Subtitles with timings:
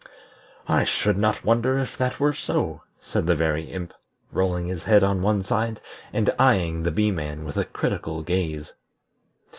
[0.67, 3.93] "I should not wonder if that were so," said the Very Imp,
[4.31, 5.79] rolling his head on one side,
[6.11, 8.73] and eying the Bee man with a critical gaze.